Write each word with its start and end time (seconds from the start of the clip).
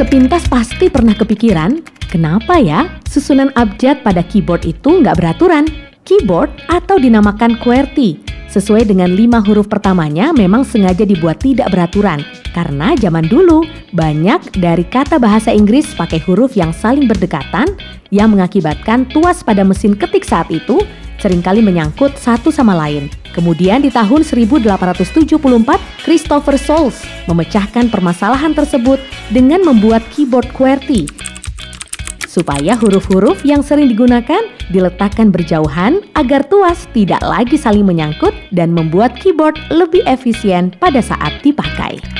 Sepintas 0.00 0.48
pasti 0.48 0.88
pernah 0.88 1.12
kepikiran, 1.12 1.84
kenapa 2.08 2.56
ya 2.56 2.88
susunan 3.04 3.52
abjad 3.52 4.00
pada 4.00 4.24
keyboard 4.24 4.64
itu 4.64 5.04
nggak 5.04 5.20
beraturan? 5.20 5.68
Keyboard 6.08 6.48
atau 6.72 6.96
dinamakan 6.96 7.60
QWERTY 7.60 8.16
sesuai 8.48 8.88
dengan 8.88 9.12
lima 9.12 9.44
huruf 9.44 9.68
pertamanya 9.68 10.32
memang 10.32 10.64
sengaja 10.64 11.04
dibuat 11.04 11.44
tidak 11.44 11.68
beraturan 11.68 12.24
karena 12.56 12.96
zaman 12.96 13.28
dulu 13.28 13.60
banyak 13.92 14.40
dari 14.56 14.88
kata 14.88 15.20
bahasa 15.20 15.52
Inggris 15.52 15.92
pakai 15.92 16.16
huruf 16.24 16.56
yang 16.56 16.72
saling 16.72 17.04
berdekatan 17.04 17.68
yang 18.08 18.32
mengakibatkan 18.32 19.04
tuas 19.04 19.44
pada 19.44 19.68
mesin 19.68 19.92
ketik 19.92 20.24
saat 20.24 20.48
itu 20.48 20.80
sering 21.20 21.44
kali 21.44 21.60
menyangkut 21.60 22.16
satu 22.16 22.48
sama 22.48 22.72
lain. 22.72 23.12
Kemudian 23.30 23.86
di 23.86 23.90
tahun 23.94 24.26
1874, 24.26 25.30
Christopher 26.02 26.58
Soles 26.58 26.98
memecahkan 27.30 27.86
permasalahan 27.86 28.50
tersebut 28.52 28.98
dengan 29.30 29.62
membuat 29.62 30.02
keyboard 30.10 30.50
QWERTY 30.50 31.30
supaya 32.30 32.78
huruf-huruf 32.78 33.42
yang 33.42 33.58
sering 33.58 33.90
digunakan 33.90 34.38
diletakkan 34.70 35.34
berjauhan 35.34 35.98
agar 36.14 36.46
tuas 36.46 36.86
tidak 36.94 37.18
lagi 37.26 37.58
saling 37.58 37.82
menyangkut 37.82 38.30
dan 38.54 38.70
membuat 38.70 39.18
keyboard 39.18 39.58
lebih 39.74 40.06
efisien 40.06 40.70
pada 40.78 41.02
saat 41.02 41.34
dipakai. 41.42 42.19